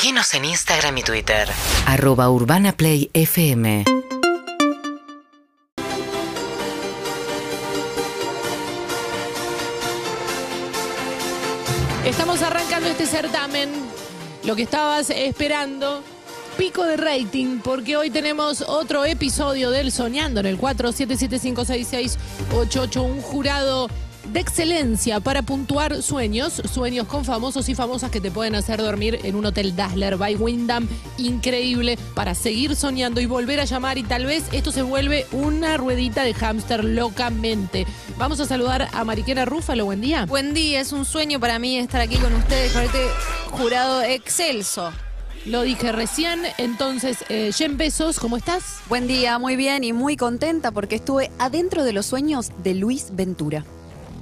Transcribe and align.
Seguinos 0.00 0.32
en 0.34 0.44
Instagram 0.44 0.96
y 0.98 1.02
Twitter. 1.02 1.48
Arroba 1.84 2.30
Urbana 2.30 2.70
Play 2.70 3.10
FM. 3.14 3.82
Estamos 12.04 12.42
arrancando 12.42 12.88
este 12.88 13.06
certamen. 13.06 13.70
Lo 14.44 14.54
que 14.54 14.62
estabas 14.62 15.10
esperando. 15.10 16.04
Pico 16.56 16.84
de 16.84 16.96
rating, 16.96 17.58
porque 17.58 17.96
hoy 17.96 18.10
tenemos 18.10 18.60
otro 18.60 19.04
episodio 19.04 19.72
del 19.72 19.90
Soñando 19.90 20.38
en 20.38 20.46
el 20.46 20.60
47756688. 20.60 23.02
Un 23.02 23.20
jurado 23.20 23.88
de 24.32 24.40
excelencia 24.40 25.20
para 25.20 25.42
puntuar 25.42 26.02
sueños, 26.02 26.62
sueños 26.72 27.06
con 27.06 27.24
famosos 27.24 27.68
y 27.68 27.74
famosas 27.74 28.10
que 28.10 28.20
te 28.20 28.30
pueden 28.30 28.54
hacer 28.54 28.80
dormir 28.80 29.18
en 29.24 29.34
un 29.34 29.46
hotel 29.46 29.74
Dazzler 29.74 30.16
by 30.16 30.36
Wyndham. 30.36 30.88
Increíble 31.16 31.98
para 32.14 32.34
seguir 32.34 32.76
soñando 32.76 33.20
y 33.20 33.26
volver 33.26 33.60
a 33.60 33.64
llamar 33.64 33.98
y 33.98 34.02
tal 34.02 34.26
vez 34.26 34.44
esto 34.52 34.72
se 34.72 34.82
vuelve 34.82 35.26
una 35.32 35.76
ruedita 35.76 36.24
de 36.24 36.34
hámster 36.34 36.84
locamente. 36.84 37.86
Vamos 38.18 38.40
a 38.40 38.46
saludar 38.46 38.88
a 38.92 39.04
Mariquena 39.04 39.44
Rúfalo, 39.44 39.84
buen 39.84 40.00
día. 40.00 40.26
Buen 40.26 40.54
día, 40.54 40.80
es 40.80 40.92
un 40.92 41.04
sueño 41.04 41.40
para 41.40 41.58
mí 41.58 41.78
estar 41.78 42.00
aquí 42.00 42.16
con 42.16 42.34
ustedes, 42.34 42.72
con 42.72 42.82
este 42.82 43.06
jurado 43.50 44.02
excelso. 44.02 44.92
Lo 45.46 45.62
dije 45.62 45.92
recién, 45.92 46.42
entonces, 46.58 47.24
eh, 47.28 47.52
Jen 47.54 47.76
Besos, 47.76 48.18
¿cómo 48.18 48.36
estás? 48.36 48.80
Buen 48.88 49.06
día, 49.06 49.38
muy 49.38 49.56
bien 49.56 49.84
y 49.84 49.92
muy 49.92 50.16
contenta 50.16 50.72
porque 50.72 50.96
estuve 50.96 51.30
adentro 51.38 51.84
de 51.84 51.92
los 51.92 52.06
sueños 52.06 52.50
de 52.62 52.74
Luis 52.74 53.08
Ventura. 53.12 53.64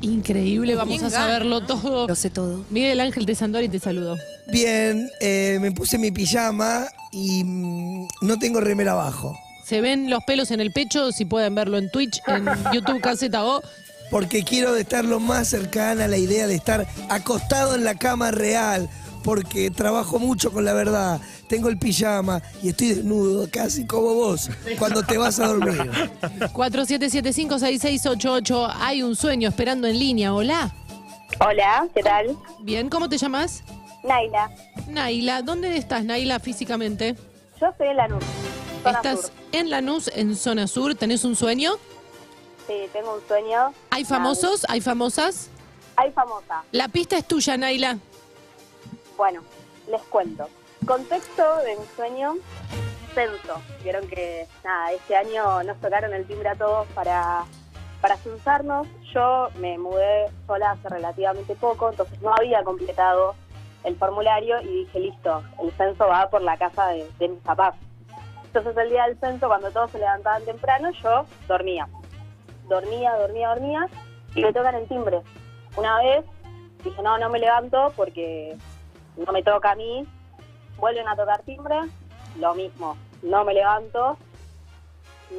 Increíble, 0.06 0.77
vamos 0.77 1.02
a 1.02 1.10
saberlo 1.10 1.62
todo. 1.62 2.06
Lo 2.06 2.14
sé 2.14 2.30
todo. 2.30 2.64
Miguel 2.70 3.01
Ángel 3.01 3.27
de 3.27 3.34
Sandori 3.34 3.69
te 3.69 3.80
saludo. 3.80 4.16
Bien, 4.47 5.10
eh, 5.20 5.59
me 5.60 5.73
puse 5.73 5.98
mi 5.98 6.12
pijama 6.12 6.87
y 7.10 7.42
mm, 7.42 8.09
no 8.23 8.38
tengo 8.38 8.61
remera 8.61 8.92
abajo. 8.92 9.36
Se 9.64 9.81
ven 9.81 10.08
los 10.08 10.22
pelos 10.22 10.53
en 10.53 10.61
el 10.61 10.72
pecho, 10.72 11.11
si 11.11 11.25
pueden 11.25 11.56
verlo 11.56 11.77
en 11.77 11.91
Twitch, 11.91 12.20
en 12.28 12.47
YouTube 12.72 13.00
Caseta 13.00 13.44
O. 13.44 13.62
Porque 14.08 14.44
quiero 14.44 14.77
estar 14.77 15.05
lo 15.05 15.19
más 15.19 15.48
cercana 15.48 16.05
a 16.05 16.09
la 16.09 16.19
idea 16.19 16.47
de 16.47 16.55
estar 16.55 16.86
acostado 17.09 17.75
en 17.75 17.83
la 17.83 17.97
cama 17.97 18.31
real. 18.31 18.88
Porque 19.25 19.70
trabajo 19.70 20.19
mucho 20.19 20.53
con 20.53 20.64
la 20.64 20.72
verdad. 20.72 21.20
Tengo 21.48 21.69
el 21.69 21.78
pijama 21.78 22.41
y 22.62 22.69
estoy 22.70 22.89
desnudo, 22.95 23.48
casi 23.50 23.86
como 23.86 24.14
vos, 24.14 24.50
cuando 24.78 25.03
te 25.03 25.19
vas 25.19 25.39
a 25.41 25.48
dormir. 25.48 25.91
47756688. 26.53 28.72
Hay 28.81 29.03
un 29.03 29.17
sueño 29.17 29.48
esperando 29.48 29.87
en 29.87 29.98
línea. 29.98 30.34
Hola. 30.34 30.72
Hola, 31.41 31.89
¿qué 31.94 32.03
tal? 32.03 32.37
Bien, 32.61 32.89
¿cómo 32.89 33.09
te 33.09 33.19
llamas? 33.19 33.62
Naila. 34.05 34.50
Naila. 34.89 35.42
¿Dónde 35.42 35.77
estás, 35.77 36.05
Naila, 36.05 36.39
físicamente? 36.41 37.17
Yo 37.61 37.69
soy 37.77 37.89
de 37.89 37.94
Lanús, 37.94 38.25
zona 38.83 38.97
Estás 38.98 39.20
sur. 39.22 39.31
en 39.53 39.70
Lanús, 39.70 40.11
en 40.14 40.37
zona 40.37 40.67
sur. 40.67 40.94
¿Tenés 40.94 41.25
un 41.25 41.34
sueño? 41.37 41.72
Sí, 42.67 42.75
tengo 42.92 43.14
un 43.14 43.20
sueño. 43.27 43.72
¿Hay 43.91 44.05
famosos? 44.05 44.64
¿Hay 44.69 44.81
famosas? 44.81 45.48
Hay 45.97 46.11
famosa. 46.12 46.62
La 46.72 46.89
pista 46.89 47.17
es 47.17 47.27
tuya, 47.27 47.56
Naila. 47.56 47.98
Bueno, 49.17 49.42
les 49.89 50.03
cuento. 50.03 50.48
Contexto 50.86 51.56
de 51.59 51.77
mi 51.77 51.86
sueño, 51.97 52.34
censo. 53.14 53.61
Vieron 53.83 54.06
que, 54.09 54.47
nada, 54.62 54.92
este 54.92 55.17
año 55.17 55.62
nos 55.62 55.81
tocaron 55.81 56.12
el 56.12 56.27
timbre 56.27 56.50
a 56.50 56.55
todos 56.55 56.86
para, 56.89 57.44
para 58.00 58.17
censarnos. 58.19 58.87
Yo 59.14 59.48
me 59.59 59.78
mudé 59.78 60.27
sola 60.47 60.72
hace 60.72 60.89
relativamente 60.89 61.55
poco, 61.56 61.91
entonces 61.91 62.20
no 62.20 62.34
había 62.34 62.62
completado 62.62 63.34
el 63.84 63.97
formulario 63.97 64.61
y 64.61 64.84
dije, 64.84 65.00
listo, 65.00 65.42
el 65.62 65.72
censo 65.72 66.06
va 66.06 66.28
por 66.28 66.42
la 66.42 66.59
casa 66.59 66.89
de, 66.89 67.09
de 67.19 67.28
mis 67.28 67.41
papás. 67.41 67.75
Entonces 68.44 68.77
el 68.77 68.91
día 68.91 69.05
del 69.05 69.19
censo, 69.19 69.48
cuando 69.48 69.70
todos 69.70 69.91
se 69.92 69.98
levantaban 69.98 70.44
temprano, 70.44 70.91
yo 71.03 71.25
dormía. 71.48 71.89
Dormía, 72.69 73.14
dormía, 73.16 73.48
dormía 73.48 73.88
y 74.34 74.43
me 74.43 74.53
tocan 74.53 74.75
el 74.75 74.88
timbre. 74.88 75.22
Una 75.77 75.98
vez 75.98 76.25
dije, 76.84 77.03
no, 77.03 77.16
no 77.19 77.28
me 77.31 77.38
levanto 77.38 77.93
porque 77.97 78.56
no 79.16 79.32
me 79.32 79.43
toca 79.43 79.72
a 79.72 79.77
mí. 79.77 80.06
Vuelven 80.78 81.09
a 81.09 81.16
tocar 81.16 81.43
timbre, 81.43 81.77
lo 82.38 82.54
mismo, 82.54 82.97
no 83.22 83.44
me 83.44 83.54
levanto. 83.54 84.19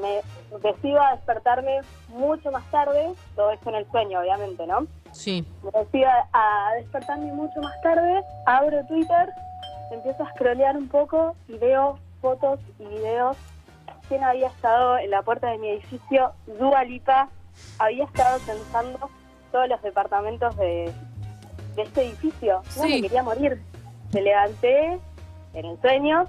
Me 0.02 0.22
decido 0.60 1.02
a 1.02 1.16
despertarme 1.16 1.80
mucho 2.10 2.52
más 2.52 2.70
tarde, 2.72 3.14
todo 3.36 3.52
esto 3.52 3.70
en 3.70 3.76
el 3.76 3.92
sueño, 3.92 4.20
obviamente, 4.20 4.68
¿no? 4.68 4.88
Sí. 5.12 5.46
Me 5.64 5.72
decido 5.80 6.10
a 6.34 6.72
despertarme 6.76 7.32
mucho 7.34 7.62
más 7.62 7.80
tarde, 7.82 8.22
abro 8.46 8.86
Twitter, 8.88 9.30
empiezo 9.92 10.24
a 10.24 10.32
scrollear 10.32 10.76
un 10.76 10.90
poco 10.90 11.36
y 11.48 11.58
veo 11.58 12.00
fotos 12.22 12.60
y 12.80 12.86
videos. 12.86 13.38
¿Quién 14.10 14.24
había 14.24 14.48
estado 14.48 14.98
en 14.98 15.12
la 15.12 15.22
puerta 15.22 15.50
de 15.50 15.58
mi 15.58 15.70
edificio? 15.70 16.34
Dua 16.60 16.84
Lipa 16.84 17.30
había 17.80 18.06
estado 18.06 18.40
censando 18.40 19.10
todos 19.52 19.70
los 19.70 19.82
departamentos 19.82 20.56
de, 20.58 20.94
de 21.78 21.84
este 21.84 22.02
edificio. 22.02 22.62
No, 22.76 22.84
Sí. 22.84 22.90
me 22.96 23.02
quería 23.04 23.24
morir. 23.24 23.62
Me 24.14 24.22
levanté 24.22 25.00
en 25.54 25.66
el 25.66 25.80
sueño 25.80 26.26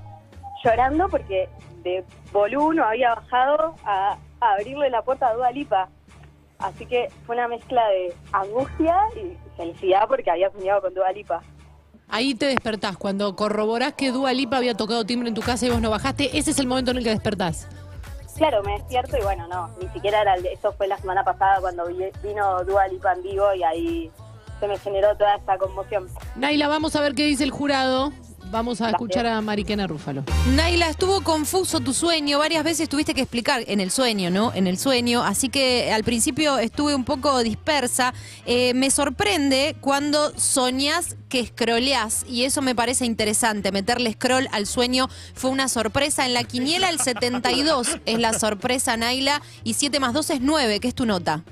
llorando 0.65 1.09
porque 1.09 1.49
de 1.83 2.05
Boluno 2.33 2.85
había 2.85 3.15
bajado 3.15 3.75
a, 3.85 4.17
a 4.41 4.53
abrirle 4.53 4.91
la 4.91 5.03
puerta 5.03 5.29
a 5.29 5.35
Dua 5.35 5.51
Lipa. 5.51 5.89
Así 6.59 6.87
que 6.87 7.09
fue 7.27 7.37
una 7.37 7.47
mezcla 7.49 7.87
de 7.89 8.15
angustia 8.33 8.97
y 9.17 9.37
felicidad 9.57 10.07
porque 10.09 10.31
había 10.31 10.51
soñado 10.51 10.83
con 10.83 10.95
Dua 10.95 11.13
Lipa. 11.13 11.41
Ahí 12.09 12.35
te 12.35 12.47
despertás. 12.47 12.97
Cuando 12.97 13.37
corroborás 13.37 13.93
que 13.95 14.11
Dua 14.11 14.33
Lipa 14.33 14.57
había 14.57 14.75
tocado 14.75 15.05
timbre 15.05 15.29
en 15.29 15.35
tu 15.35 15.43
casa 15.43 15.67
y 15.67 15.71
vos 15.71 15.81
no 15.81 15.91
bajaste, 15.91 16.37
ese 16.39 16.51
es 16.51 16.59
el 16.59 16.67
momento 16.67 16.91
en 16.91 16.97
el 16.99 17.05
que 17.05 17.11
despertás. 17.11 17.69
Claro, 18.37 18.63
me 18.63 18.73
despierto 18.73 19.17
y 19.19 19.23
bueno, 19.23 19.47
no, 19.49 19.69
ni 19.81 19.89
siquiera 19.89 20.23
era 20.23 20.35
el 20.35 20.43
de- 20.45 20.53
eso 20.53 20.73
fue 20.73 20.87
la 20.89 20.97
semana 20.99 21.25
pasada 21.25 21.61
cuando 21.61 21.87
vi- 21.87 22.11
vino 22.23 22.63
Dua 22.65 22.87
Lipa 22.89 23.13
en 23.13 23.23
vivo 23.23 23.53
y 23.55 23.63
ahí 23.63 24.11
se 24.61 24.69
me 24.69 24.79
generó 24.79 25.17
toda 25.17 25.37
esta 25.37 25.57
conmoción. 25.59 26.07
Naila, 26.37 26.69
vamos 26.69 26.97
a 26.97 27.01
ver 27.01 27.15
qué 27.15 27.27
dice 27.27 27.45
el 27.45 27.51
jurado. 27.51 28.13
Vamos 28.51 28.81
a 28.81 28.85
Gracias. 28.85 29.03
escuchar 29.03 29.27
a 29.27 29.41
Mariquena 29.43 29.87
Rúfalo. 29.87 30.25
Naila, 30.55 30.89
estuvo 30.89 31.21
confuso 31.23 31.81
tu 31.81 31.93
sueño, 31.93 32.39
varias 32.39 32.65
veces 32.65 32.89
tuviste 32.89 33.13
que 33.13 33.21
explicar 33.21 33.63
en 33.67 33.79
el 33.79 33.91
sueño, 33.91 34.31
¿no? 34.31 34.55
En 34.55 34.67
el 34.67 34.79
sueño, 34.79 35.23
así 35.23 35.51
que 35.51 35.93
al 35.93 36.03
principio 36.03 36.59
estuve 36.59 36.95
un 36.95 37.05
poco 37.05 37.43
dispersa. 37.43 38.15
Eh, 38.47 38.73
me 38.73 38.91
sorprende 38.91 39.77
cuando 39.83 40.33
soñás 40.39 41.17
que 41.29 41.45
scrolleás 41.45 42.25
y 42.27 42.45
eso 42.45 42.63
me 42.63 42.75
parece 42.75 43.05
interesante, 43.05 43.71
meterle 43.71 44.13
scroll 44.15 44.49
al 44.51 44.67
sueño 44.67 45.09
fue 45.35 45.51
una 45.51 45.69
sorpresa. 45.69 46.25
En 46.25 46.33
la 46.33 46.45
quiniela 46.45 46.89
el 46.89 47.01
72 47.01 47.99
es 48.07 48.19
la 48.19 48.33
sorpresa, 48.33 48.97
Naila, 48.97 49.43
y 49.63 49.75
7 49.75 50.01
más 50.01 50.15
2 50.15 50.31
es 50.31 50.41
9, 50.41 50.81
que 50.81 50.89
es 50.89 50.95
tu 50.95 51.05
nota. 51.05 51.45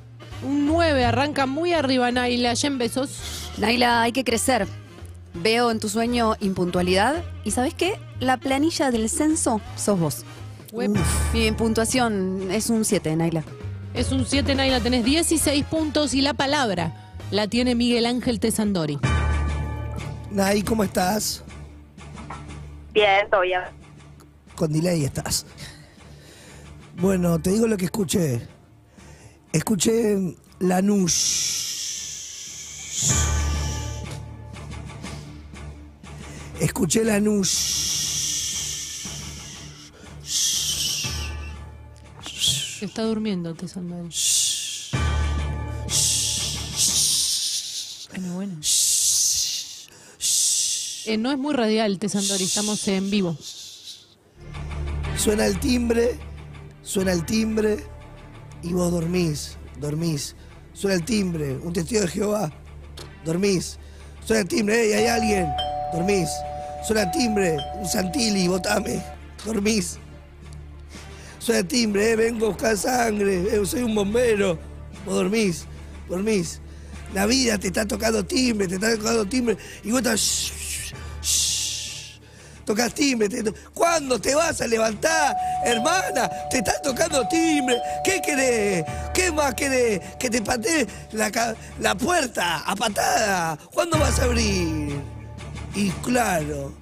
Un 0.43 0.67
9, 0.67 1.05
arranca 1.05 1.47
muy 1.47 1.73
arriba 1.73 2.11
Naila. 2.11 2.55
Jen 2.55 2.79
Besos. 2.79 3.51
Naila, 3.59 4.03
hay 4.03 4.13
que 4.13 4.25
crecer. 4.25 4.67
Veo 5.35 5.71
en 5.71 5.81
tu 5.81 5.89
sueño 5.89 6.35
impuntualidad 6.41 7.23
y 7.45 7.51
¿sabes 7.51 7.75
qué? 7.75 7.99
La 8.21 8.37
planilla 8.37 8.91
del 8.91 9.09
censo 9.11 9.61
sos 9.77 9.99
vos. 9.99 10.25
Mi 11.33 11.53
puntuación 11.53 12.51
es 12.51 12.71
un 12.71 12.85
7, 12.85 13.17
Naila. 13.17 13.45
Es 13.95 14.13
un 14.13 14.27
7, 14.27 14.55
Naila. 14.55 14.81
Tenés 14.81 15.05
16 15.05 15.65
puntos 15.65 16.15
y 16.15 16.21
la 16.21 16.35
palabra 16.35 17.15
la 17.31 17.49
tiene 17.49 17.75
Miguel 17.75 18.07
Ángel 18.07 18.41
Tesandori. 18.41 18.99
Nay, 20.31 20.63
¿cómo 20.63 20.85
estás? 20.85 21.43
Bien, 22.93 23.29
todo 23.31 23.43
bien. 23.43 23.61
Con 24.55 24.73
delay 24.73 25.05
estás. 25.05 25.47
Bueno, 26.99 27.39
te 27.39 27.51
digo 27.51 27.67
lo 27.67 27.77
que 27.77 27.87
escuché. 27.87 28.47
Escuché 29.57 30.37
Lanús. 30.59 31.15
Escuché 36.61 37.05
Lanús. 37.05 37.49
Está 42.83 43.05
durmiendo 43.05 43.55
Tesandori. 43.55 44.11
Bueno, 48.11 48.35
bueno. 48.35 48.61
Eh, 51.07 51.17
no 51.17 51.33
es 51.33 51.39
muy 51.39 51.55
radial, 51.55 51.99
Tesandori. 51.99 52.45
Estamos 52.45 52.87
en 52.89 53.11
vivo. 53.11 53.39
Suena 55.17 55.47
el 55.47 55.59
timbre, 55.59 56.19
suena 56.83 57.13
el 57.13 57.25
timbre 57.25 57.96
y 58.63 58.73
vos 58.73 58.91
dormís, 58.91 59.57
dormís. 59.81 60.35
Suena 60.73 60.97
el 60.97 61.05
timbre, 61.05 61.57
un 61.57 61.73
testigo 61.73 62.03
de 62.03 62.09
Jehová, 62.09 62.53
dormís. 63.25 63.79
Suena 64.25 64.43
el 64.43 64.49
timbre, 64.49 64.77
hey, 64.83 64.93
hay 64.93 65.07
alguien, 65.07 65.49
dormís. 65.93 66.29
Suena 66.87 67.03
el 67.03 67.11
timbre, 67.11 67.57
un 67.81 67.87
Santilli, 67.87 68.49
votame, 68.49 69.03
dormís. 69.45 69.99
Suena 71.39 71.61
el 71.61 71.67
timbre, 71.67 72.13
eh, 72.13 72.17
vengo 72.17 72.47
a 72.47 72.49
buscar 72.51 72.77
sangre, 72.77 73.57
eh, 73.57 73.65
soy 73.65 73.83
un 73.83 73.95
bombero, 73.95 74.59
vos 75.05 75.15
dormís, 75.15 75.65
dormís. 76.09 76.61
La 77.15 77.27
vida 77.27 77.57
te 77.57 77.69
está 77.69 77.87
tocando 77.87 78.25
timbre, 78.25 78.67
te 78.67 78.75
está 78.75 78.97
tocando 78.97 79.27
timbre 79.27 79.57
y 79.85 79.91
vos 79.91 80.01
estás... 80.01 80.53
tocas 82.67 82.93
timbre. 82.93 83.29
te- 83.29 83.51
¿Cuándo 83.73 84.21
te 84.21 84.35
vas 84.35 84.61
a 84.61 84.67
levantar, 84.67 85.35
hermana? 85.65 86.29
Te 86.51 86.59
están 86.59 86.75
tocando 86.83 87.27
timbre. 87.29 87.81
¿Qué 88.05 88.21
querés? 88.21 88.85
¿Qué 89.15 89.33
más 89.33 89.55
querés? 89.55 90.01
Que 90.19 90.29
te 90.29 90.43
patee 90.43 90.87
la, 91.13 91.57
la 91.81 91.95
puerta 91.95 92.59
a 92.59 92.77
patada. 92.77 93.57
¿Cuándo 93.73 93.99
vas 93.99 94.19
a 94.19 94.25
abrir? 94.25 95.01
Y 95.75 95.91
claro, 96.03 96.75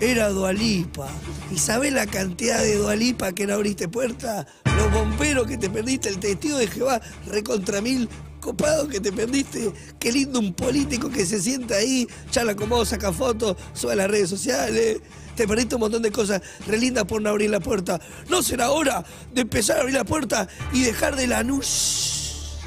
era 0.00 0.28
Dualipa. 0.28 1.08
¿Y 1.50 1.58
sabés 1.58 1.92
la 1.92 2.06
cantidad 2.06 2.60
de 2.60 2.76
Dualipa 2.76 3.32
que 3.32 3.46
no 3.46 3.54
abriste 3.54 3.88
puerta? 3.88 4.46
Los 4.76 4.90
bomberos 4.92 5.46
que 5.46 5.56
te 5.56 5.70
perdiste, 5.70 6.08
el 6.08 6.18
testigo 6.18 6.58
de 6.58 6.66
Jehová, 6.66 7.00
recontra 7.26 7.80
mil 7.80 8.08
copados 8.44 8.88
que 8.88 9.00
te 9.00 9.10
perdiste. 9.10 9.72
Qué 9.98 10.12
lindo 10.12 10.38
un 10.38 10.52
político 10.52 11.08
que 11.08 11.24
se 11.24 11.40
sienta 11.40 11.76
ahí, 11.76 12.06
charla 12.30 12.54
con 12.54 12.68
vos, 12.68 12.90
saca 12.90 13.10
fotos, 13.10 13.56
sube 13.72 13.92
a 13.92 13.96
las 13.96 14.10
redes 14.10 14.28
sociales. 14.28 15.00
Te 15.34 15.48
perdiste 15.48 15.74
un 15.74 15.80
montón 15.80 16.02
de 16.02 16.12
cosas 16.12 16.42
re 16.66 16.78
lindas 16.78 17.04
por 17.04 17.22
no 17.22 17.30
abrir 17.30 17.50
la 17.50 17.60
puerta. 17.60 17.98
¿No 18.28 18.42
será 18.42 18.70
hora 18.70 19.02
de 19.32 19.40
empezar 19.40 19.78
a 19.78 19.80
abrir 19.80 19.96
la 19.96 20.04
puerta 20.04 20.46
y 20.72 20.82
dejar 20.82 21.16
de 21.16 21.26
la 21.26 21.42
luz? 21.42 22.60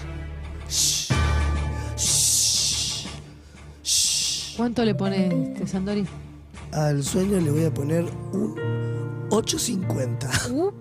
¿Cuánto 4.58 4.84
le 4.84 4.96
pones, 4.96 5.32
este, 5.32 5.68
Sandori? 5.68 6.06
Al 6.72 7.04
sueño 7.04 7.40
le 7.40 7.52
voy 7.52 7.66
a 7.66 7.74
poner 7.74 8.04
un 8.34 8.56
850. 9.30 10.28
Uh, 10.52 10.72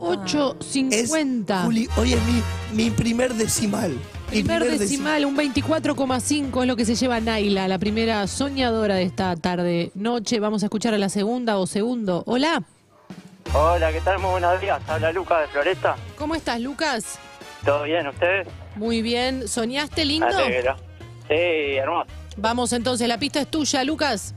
Es, 0.91 1.13
8.50. 1.13 1.65
Juli, 1.65 1.89
hoy 1.97 2.15
es 2.15 2.21
mi, 2.25 2.85
mi 2.85 2.91
primer 2.91 3.35
decimal. 3.35 3.93
Primer 4.29 4.65
decimal, 4.65 5.25
un 5.25 5.37
24,5 5.37 6.63
es 6.63 6.67
lo 6.67 6.77
que 6.77 6.85
se 6.85 6.95
lleva 6.95 7.21
Naila, 7.21 7.69
la 7.69 7.79
primera 7.79 8.27
soñadora 8.27 8.97
de 8.97 9.05
esta 9.05 9.37
tarde 9.37 9.93
noche. 9.95 10.41
Vamos 10.41 10.63
a 10.63 10.67
escuchar 10.67 10.95
a 10.95 10.99
la 10.99 11.09
segunda 11.09 11.59
o 11.59 11.67
segundo. 11.67 12.23
Hola, 12.27 12.63
Hola, 13.55 13.93
¿qué 13.93 14.01
tal? 14.01 14.19
Muy 14.19 14.33
buenos 14.33 14.61
días. 14.61 14.83
Habla 14.89 15.13
Lucas 15.13 15.41
de 15.43 15.47
Floresta. 15.49 15.97
¿cómo 16.19 16.35
estás, 16.35 16.61
Lucas? 16.61 17.19
¿Todo 17.65 17.85
bien, 17.85 18.07
ustedes? 18.07 18.49
Muy 18.75 19.03
bien. 19.03 19.49
¿Soñaste 19.49 20.05
lindo? 20.05 20.27
Alegro. 20.27 20.77
Sí, 21.29 21.77
hermoso. 21.77 22.11
Vamos 22.37 22.73
entonces, 22.73 23.09
la 23.09 23.19
pista 23.19 23.41
es 23.41 23.49
tuya, 23.49 23.83
Lucas. 23.85 24.35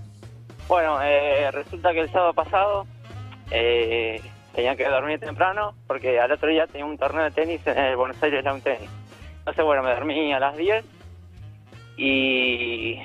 Bueno, 0.67 1.01
eh, 1.01 1.49
resulta 1.51 1.91
que 1.91 2.01
el 2.01 2.11
sábado 2.11 2.33
pasado 2.33 2.87
eh, 3.51 4.21
tenía 4.55 4.75
que 4.75 4.87
dormir 4.87 5.19
temprano 5.19 5.73
porque 5.87 6.19
al 6.19 6.31
otro 6.31 6.49
día 6.49 6.67
tenía 6.67 6.85
un 6.85 6.97
torneo 6.97 7.23
de 7.23 7.31
tenis 7.31 7.61
en 7.65 7.77
el 7.77 7.95
Buenos 7.95 8.21
Aires 8.21 8.43
Lawn 8.43 8.61
Tennis. 8.61 8.89
Entonces, 9.49 9.65
bueno, 9.65 9.81
me 9.81 9.95
dormí 9.95 10.31
a 10.31 10.39
las 10.39 10.55
10 10.57 10.85
y 11.97 12.99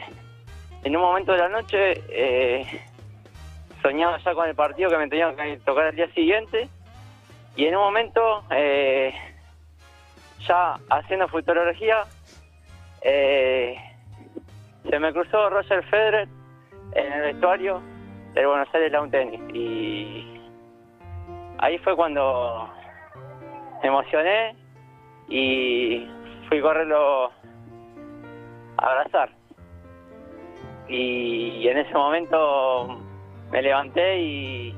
en 0.82 0.94
un 0.94 1.00
momento 1.00 1.32
de 1.32 1.38
la 1.38 1.48
noche 1.48 2.02
eh, 2.10 2.66
soñaba 3.80 4.18
ya 4.18 4.34
con 4.34 4.46
el 4.46 4.54
partido 4.54 4.90
que 4.90 4.98
me 4.98 5.08
tenía 5.08 5.34
que 5.34 5.56
tocar 5.64 5.86
el 5.86 5.96
día 5.96 6.12
siguiente 6.12 6.68
y 7.56 7.64
en 7.64 7.76
un 7.76 7.84
momento, 7.84 8.44
eh, 8.50 9.14
ya 10.46 10.74
haciendo 10.90 11.28
futurología, 11.28 12.04
eh, 13.00 13.78
se 14.90 14.98
me 14.98 15.14
cruzó 15.14 15.48
Roger 15.48 15.82
Federer 15.84 16.28
en 16.92 17.10
el 17.10 17.22
vestuario 17.22 17.80
del 18.34 18.48
Buenos 18.48 18.68
Aires 18.74 18.92
Lawn 18.92 19.10
Tennis 19.10 19.40
y 19.54 20.42
ahí 21.56 21.78
fue 21.78 21.96
cuando 21.96 22.68
me 23.82 23.88
emocioné 23.88 24.54
y 25.26 26.06
fui 26.54 26.60
a 26.60 26.62
correrlo 26.62 27.30
a 28.76 28.86
abrazar 28.86 29.30
y 30.88 31.66
en 31.66 31.78
ese 31.78 31.92
momento 31.94 33.00
me 33.50 33.62
levanté 33.62 34.20
y 34.20 34.74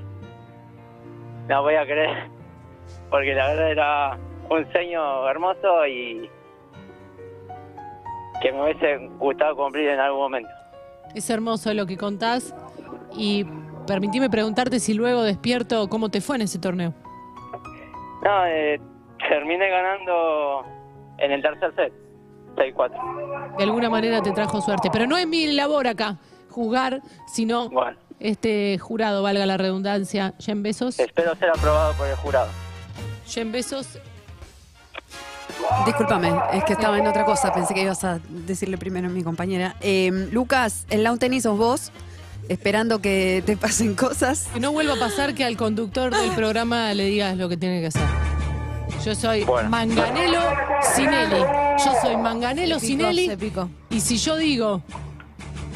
no 1.49 1.63
voy 1.63 1.75
a 1.75 1.85
creer 1.85 2.31
porque 3.11 3.35
la 3.35 3.49
verdad 3.49 3.71
era 3.71 4.19
un 4.49 4.73
sueño 4.73 5.29
hermoso 5.29 5.87
y 5.87 6.31
que 8.41 8.53
me 8.53 8.63
hubiese 8.63 9.09
gustado 9.19 9.57
cumplir 9.57 9.89
en 9.89 10.01
algún 10.01 10.21
momento. 10.21 10.51
Es 11.15 11.29
hermoso 11.29 11.75
lo 11.75 11.87
que 11.87 11.97
contás 11.97 12.55
y 13.17 13.45
permitime 13.87 14.31
preguntarte 14.31 14.79
si 14.79 14.95
luego 14.95 15.23
despierto 15.23 15.89
cómo 15.89 16.09
te 16.09 16.21
fue 16.21 16.37
en 16.37 16.43
ese 16.43 16.59
torneo. 16.59 16.95
No, 18.23 18.47
eh, 18.47 18.81
terminé 19.29 19.69
ganando 19.69 20.76
en 21.19 21.33
el 21.33 21.43
tercer 21.43 21.75
set, 21.75 21.93
6-4. 22.57 23.57
De 23.57 23.65
alguna 23.65 23.91
manera 23.91 24.23
te 24.23 24.33
trajo 24.33 24.61
suerte, 24.61 24.89
pero 24.93 25.07
no 25.07 25.17
es 25.17 25.27
mi 25.27 25.47
labor 25.53 25.87
acá 25.87 26.19
jugar, 26.57 27.03
sino 27.27 27.69
Bueno, 27.69 27.99
este 28.19 28.79
jurado, 28.79 29.23
valga 29.23 29.45
la 29.45 29.59
redundancia. 29.59 30.35
Jen 30.39 30.63
Besos. 30.63 30.99
espero 30.99 31.35
ser 31.37 31.51
aprobado 31.51 31.93
por 31.95 32.07
el 32.07 32.17
jurado. 32.17 32.49
Jen 33.27 33.53
Besos. 33.53 33.99
Discúlpame, 35.85 36.33
es 36.53 36.65
que 36.65 36.73
estaba 36.73 36.99
en 36.99 37.07
otra 37.07 37.25
cosa. 37.25 37.53
Pensé 37.53 37.75
que 37.75 37.83
ibas 37.83 38.05
a 38.05 38.21
decirle 38.29 38.79
primero 38.79 39.09
a 39.09 39.11
mi 39.11 39.23
compañera. 39.23 39.77
Eh, 39.81 40.29
Lucas, 40.33 40.87
el 40.91 41.03
lawn 41.03 41.19
tenis 41.19 41.43
sos 41.43 41.59
vos, 41.59 41.93
esperando 42.49 43.01
que 43.01 43.43
te 43.45 43.57
pasen 43.57 43.95
cosas. 43.95 44.49
Que 44.55 44.61
no 44.61 44.73
vuelva 44.73 44.95
a 44.95 44.99
pasar 44.99 45.35
que 45.35 45.45
al 45.45 45.57
conductor 45.57 46.15
del 46.15 46.31
programa 46.33 46.95
le 46.95 47.05
digas 47.05 47.37
lo 47.37 47.49
que 47.49 47.57
tiene 47.57 47.81
que 47.81 47.89
hacer. 47.89 48.36
Yo 49.07 49.15
soy 49.15 49.45
Bueno. 49.45 49.71
Manganelo 49.71 50.41
Sinelli. 50.97 51.39
Yo 51.39 51.93
soy 52.03 52.17
Manganelo 52.17 52.81
Se 52.81 52.87
picó, 52.89 52.99
Sinelli. 52.99 53.27
se 53.29 53.37
picó. 53.37 53.71
Y 53.89 54.01
si 54.01 54.17
yo 54.19 54.37
digo 54.37 54.83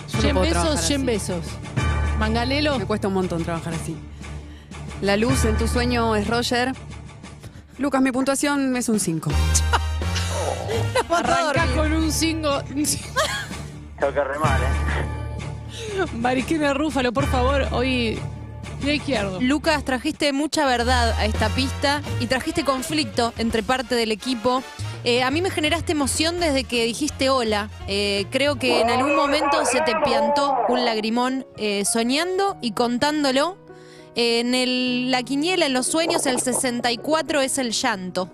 Yo 0.08 0.16
no 0.16 0.20
100 0.20 0.34
puedo 0.34 0.50
trabajar 0.50 0.72
besos, 0.72 0.86
100 0.86 1.00
así. 1.00 1.06
besos. 1.06 1.44
Manganelo, 2.18 2.76
Me 2.80 2.86
cuesta 2.86 3.06
un 3.06 3.14
montón 3.14 3.44
trabajar 3.44 3.72
así. 3.74 3.96
La 5.00 5.16
luz 5.16 5.44
en 5.44 5.56
tu 5.56 5.68
sueño 5.68 6.16
es 6.16 6.26
Roger. 6.26 6.72
Lucas, 7.78 8.02
mi 8.02 8.10
puntuación 8.10 8.74
es 8.76 8.88
un 8.88 8.98
5. 8.98 9.30
arranca 11.08 11.66
con 11.76 11.92
un 11.92 12.10
cingo. 12.10 12.62
Tengo 12.64 14.12
que 14.12 14.24
remar, 14.24 14.60
¿eh? 14.60 16.06
Mariquena 16.18 16.74
Rúfalo, 16.74 17.12
por 17.12 17.26
favor, 17.26 17.68
hoy 17.70 18.18
Lucas, 19.40 19.84
trajiste 19.84 20.32
mucha 20.32 20.66
verdad 20.66 21.10
a 21.18 21.24
esta 21.26 21.48
pista 21.50 22.02
y 22.20 22.26
trajiste 22.26 22.64
conflicto 22.64 23.32
entre 23.38 23.62
parte 23.62 23.94
del 23.94 24.10
equipo. 24.12 24.62
Eh, 25.04 25.22
a 25.22 25.30
mí 25.30 25.40
me 25.42 25.50
generaste 25.50 25.92
emoción 25.92 26.40
desde 26.40 26.64
que 26.64 26.84
dijiste 26.84 27.30
hola. 27.30 27.70
Eh, 27.88 28.26
creo 28.30 28.56
que 28.58 28.80
en 28.80 28.90
algún 28.90 29.16
momento 29.16 29.64
se 29.64 29.80
te 29.80 29.92
piantó 30.04 30.54
un 30.68 30.84
lagrimón 30.84 31.46
eh, 31.56 31.84
soñando 31.84 32.56
y 32.60 32.72
contándolo. 32.72 33.56
En 34.16 34.54
el- 34.54 35.10
la 35.10 35.22
quiniela, 35.22 35.66
en 35.66 35.72
los 35.72 35.86
sueños, 35.86 36.26
el 36.26 36.40
64 36.40 37.40
es 37.40 37.58
el 37.58 37.70
llanto. 37.70 38.30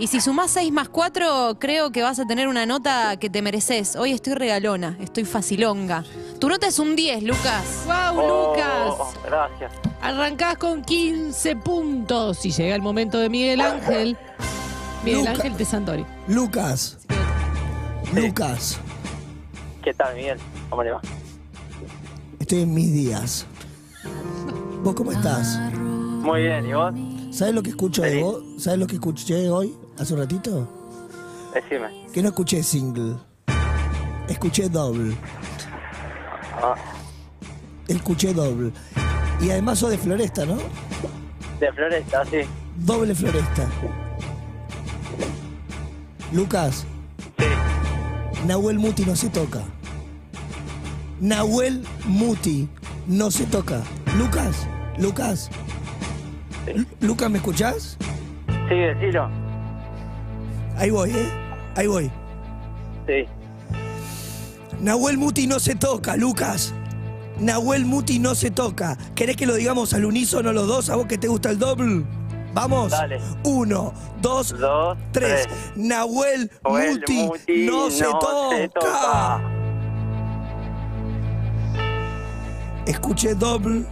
Y 0.00 0.06
si 0.06 0.18
sumás 0.22 0.50
6 0.52 0.72
más 0.72 0.88
4, 0.88 1.58
creo 1.58 1.92
que 1.92 2.02
vas 2.02 2.18
a 2.18 2.26
tener 2.26 2.48
una 2.48 2.64
nota 2.64 3.18
que 3.18 3.28
te 3.28 3.42
mereces. 3.42 3.96
Hoy 3.96 4.12
estoy 4.12 4.32
regalona, 4.32 4.96
estoy 4.98 5.26
facilonga. 5.26 6.04
Tu 6.38 6.48
nota 6.48 6.68
es 6.68 6.78
un 6.78 6.96
10, 6.96 7.22
Lucas. 7.22 7.84
¡Wow, 7.84 8.18
Oh, 8.18 8.54
Lucas! 8.54 9.22
gracias. 9.26 9.72
Arrancás 10.00 10.56
con 10.56 10.80
15 10.82 11.54
puntos. 11.56 12.46
Y 12.46 12.50
llega 12.50 12.74
el 12.74 12.80
momento 12.80 13.18
de 13.18 13.28
Miguel 13.28 13.60
Ángel. 13.60 14.16
Miguel 15.04 15.18
Luca- 15.20 15.30
Ángel 15.32 15.56
de 15.58 15.64
Santori. 15.66 16.06
Lucas. 16.28 16.96
Lucas. 18.14 18.78
¿Qué 19.84 19.92
tal, 19.92 20.16
Miguel? 20.16 20.38
¿Cómo 20.70 20.82
le 20.82 20.92
va? 20.92 21.00
Estoy 22.38 22.62
en 22.62 22.72
mis 22.72 22.90
días. 22.90 23.44
¿Vos 24.82 24.94
cómo 24.94 25.12
estás? 25.12 25.58
Muy 25.74 26.40
bien, 26.40 26.66
¿y 26.66 26.72
vos? 26.72 26.94
¿Sabes 27.32 27.54
lo 27.54 27.62
que 27.62 27.70
escucho 27.70 28.00
de 28.00 28.22
vos? 28.22 28.42
¿Sabes 28.58 28.78
lo 28.78 28.86
que 28.86 28.94
escuché 28.94 29.48
hoy, 29.50 29.74
hace 30.00 30.14
un 30.14 30.20
ratito? 30.20 30.68
Decime. 31.54 31.88
Que 32.12 32.22
no 32.22 32.28
escuché 32.28 32.62
single. 32.62 33.16
Escuché 34.28 34.68
doble. 34.68 35.16
Ah, 36.62 36.74
Escuché 37.88 38.32
doble. 38.32 38.72
Y 39.40 39.50
además 39.50 39.78
sos 39.78 39.90
de 39.90 39.98
Floresta, 39.98 40.44
¿no? 40.46 40.56
de 41.58 41.70
Floresta, 41.72 42.24
sí. 42.26 42.38
Doble 42.76 43.14
Floresta. 43.14 43.68
Lucas, 46.32 46.86
Sí. 47.38 47.44
Nahuel 48.46 48.78
Muti 48.78 49.04
no 49.04 49.14
se 49.16 49.28
toca. 49.28 49.60
Nahuel 51.20 51.84
Muti 52.06 52.68
no 53.06 53.30
se 53.30 53.44
toca. 53.46 53.82
Lucas, 54.16 54.66
Lucas. 54.98 55.50
Lu- 56.74 56.86
Lucas, 57.00 57.30
¿me 57.30 57.38
escuchás? 57.38 57.98
Sí, 58.68 58.74
decilo. 58.76 59.28
Ahí 60.80 60.88
voy, 60.90 61.10
¿eh? 61.10 61.28
Ahí 61.76 61.86
voy. 61.86 62.10
Sí. 63.06 63.26
Nahuel 64.80 65.18
Muti 65.18 65.46
no 65.46 65.60
se 65.60 65.74
toca, 65.74 66.16
Lucas. 66.16 66.72
Nahuel 67.38 67.84
Muti 67.84 68.18
no 68.18 68.34
se 68.34 68.50
toca. 68.50 68.96
¿Querés 69.14 69.36
que 69.36 69.44
lo 69.46 69.56
digamos 69.56 69.92
al 69.92 70.06
unísono 70.06 70.54
los 70.54 70.66
dos? 70.66 70.88
¿A 70.88 70.96
vos 70.96 71.04
que 71.06 71.18
te 71.18 71.28
gusta 71.28 71.50
el 71.50 71.58
doble? 71.58 72.02
Vamos. 72.54 72.92
Dale. 72.92 73.20
Uno, 73.44 73.92
dos, 74.22 74.58
Dos, 74.58 74.96
tres. 75.12 75.46
tres. 75.46 75.58
Nahuel 75.76 76.50
Muti, 76.64 77.24
Muti 77.24 77.66
no, 77.66 77.90
se, 77.90 78.04
toca. 78.04 78.68
toca. 78.74 79.40
Escuché 82.86 83.34
doble, 83.34 83.84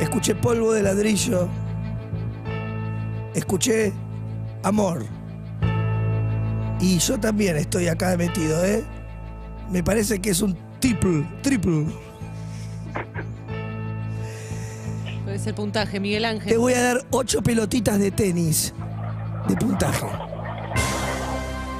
escuché 0.00 0.34
polvo 0.34 0.72
de 0.72 0.82
ladrillo, 0.82 1.48
escuché 3.32 3.92
amor. 4.64 5.04
Y 6.80 6.98
yo 6.98 7.18
también 7.18 7.56
estoy 7.56 7.88
acá 7.88 8.16
metido, 8.16 8.64
¿eh? 8.64 8.84
Me 9.70 9.82
parece 9.82 10.20
que 10.20 10.30
es 10.30 10.40
un 10.42 10.56
triple, 10.80 11.26
triple. 11.42 11.86
Puede 15.24 15.38
ser 15.38 15.54
puntaje, 15.54 15.98
Miguel 16.00 16.22
Te 16.22 16.28
Ángel. 16.28 16.58
voy 16.58 16.74
a 16.74 16.82
dar 16.82 17.06
ocho 17.10 17.42
pelotitas 17.42 17.98
de 17.98 18.10
tenis 18.10 18.72
de 19.48 19.56
puntaje. 19.56 20.06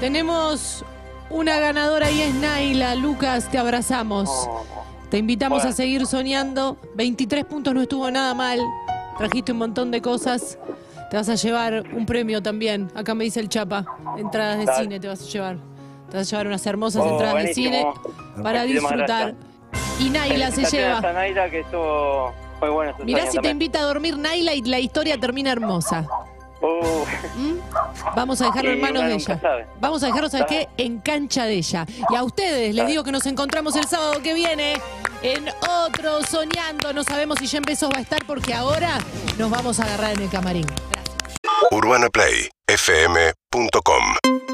Tenemos 0.01 0.85
una 1.31 1.59
ganadora 1.59 2.11
y 2.11 2.23
es 2.23 2.35
Naila. 2.35 2.95
Lucas, 2.97 3.49
te 3.51 3.59
abrazamos. 3.59 4.31
Te 5.11 5.19
invitamos 5.19 5.59
Bueno. 5.59 5.71
a 5.71 5.73
seguir 5.77 6.07
soñando. 6.07 6.77
23 6.97 7.45
puntos 7.45 7.73
no 7.75 7.83
estuvo 7.83 8.11
nada 8.11 8.35
mal. 8.35 8.61
Trajiste 9.19 9.53
un 9.53 9.59
montón 9.59 9.91
de 9.91 10.03
cosas. 10.03 10.59
Te 11.11 11.17
vas 11.17 11.29
a 11.29 11.35
llevar 11.37 11.85
un 11.95 12.05
premio 12.07 12.43
también. 12.43 12.91
Acá 12.95 13.15
me 13.15 13.25
dice 13.25 13.41
el 13.41 13.49
Chapa. 13.49 13.85
Entradas 14.19 14.59
de 14.59 14.65
Dale. 14.65 14.83
cine 14.83 15.01
te 15.01 15.09
vas 15.09 15.21
a 15.23 15.25
llevar. 15.25 15.57
Te 16.11 16.17
vas 16.17 16.27
a 16.27 16.31
llevar 16.31 16.47
unas 16.49 16.67
hermosas 16.67 17.03
Oh, 17.05 17.11
entradas 17.13 17.35
buenísimo. 17.35 17.71
de 17.71 17.77
cine 17.79 18.43
para 18.43 18.63
Muchísimas 18.63 18.91
disfrutar. 18.93 19.35
Y 20.01 20.11
Naila 20.11 20.51
se 20.51 20.65
lleva. 20.65 20.99
a 20.99 21.13
Naila 21.13 21.49
que 21.51 21.61
estuvo 21.61 22.33
muy 22.61 22.71
bueno 22.71 22.95
Mirá 23.05 23.31
si 23.31 23.39
te 23.39 23.49
invita 23.51 23.79
a 23.81 23.83
dormir 23.83 24.17
Naila 24.19 24.55
y 24.55 24.63
la 24.63 24.79
historia 24.81 25.19
termina 25.19 25.53
hermosa. 25.53 26.07
Uh, 26.61 27.05
¿Mm? 27.39 27.59
Vamos 28.17 28.41
a 28.41 28.47
dejarlo 28.47 28.71
en 28.73 28.81
manos 28.81 29.03
de 29.05 29.15
ella. 29.15 29.39
sabe. 29.41 29.67
Vamos 29.79 30.03
a 30.03 30.07
dejarlo, 30.07 30.29
¿sabes 30.31 30.47
qué? 30.49 30.69
En 30.79 30.99
cancha 31.01 31.45
de 31.45 31.55
ella. 31.55 31.87
Y 32.11 32.15
a 32.17 32.25
ustedes 32.25 32.75
les 32.75 32.87
digo 32.87 33.05
que 33.05 33.13
nos 33.13 33.27
encontramos 33.27 33.77
el 33.77 33.85
sábado 33.85 34.21
que 34.23 34.33
viene 34.35 34.75
en 35.23 35.45
otro 35.85 36.23
Soñando. 36.25 36.93
No 36.95 37.05
sabemos 37.05 37.39
si 37.39 37.47
ya 37.47 37.59
empezó 37.59 37.91
va 37.91 37.99
a 37.99 38.01
estar 38.03 38.25
porque 38.27 38.55
ahora 38.55 38.99
nos 39.39 39.51
vamos 39.51 39.79
a 39.81 39.85
agarrar 39.85 40.13
en 40.15 40.23
el 40.23 40.31
camarín. 40.31 40.67
UrbanaPlayFM.com 41.73 44.46